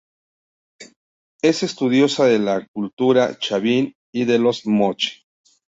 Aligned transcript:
Es 1.43 1.61
estudiosa 1.61 2.25
de 2.25 2.39
la 2.39 2.67
Cultura 2.73 3.37
Chavín 3.37 3.93
y 4.11 4.25
de 4.25 4.39
los 4.39 4.65
Moche. 4.65 5.27